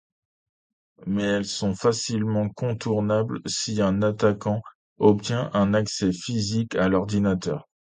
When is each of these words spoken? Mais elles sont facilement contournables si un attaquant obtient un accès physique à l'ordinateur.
Mais 1.05 1.21
elles 1.21 1.45
sont 1.45 1.75
facilement 1.75 2.49
contournables 2.49 3.39
si 3.45 3.83
un 3.83 4.01
attaquant 4.01 4.63
obtient 4.97 5.51
un 5.53 5.75
accès 5.75 6.11
physique 6.11 6.73
à 6.73 6.87
l'ordinateur. 6.89 7.69